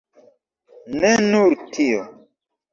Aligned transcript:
Ne 1.03 1.13
nur 1.27 1.55
tio. 1.71 2.05